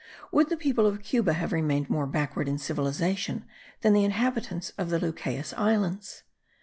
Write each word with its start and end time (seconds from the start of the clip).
Would 0.31 0.49
the 0.49 0.57
people 0.57 0.87
of 0.87 1.03
Cuba 1.03 1.33
have 1.33 1.51
remained 1.51 1.87
more 1.87 2.07
backward 2.07 2.47
in 2.47 2.57
civilization 2.57 3.45
than 3.81 3.93
the 3.93 4.03
inhabitants 4.03 4.71
of 4.75 4.89
the 4.89 4.97
Lucayes 4.99 5.53
Islands? 5.53 6.23